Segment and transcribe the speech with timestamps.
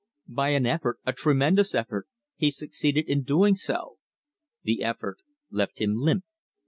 [0.27, 3.97] By an effort, a tremendous effort, he succeeded in doing so.
[4.63, 5.19] The effort
[5.51, 6.25] left him limp.